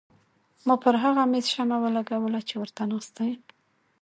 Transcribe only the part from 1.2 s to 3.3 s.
مېز شمه ولګوله چې ورته ناسته